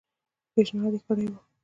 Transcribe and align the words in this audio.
پېشنهاد 0.53 0.95
کړی 1.05 1.25
وو. 1.31 1.37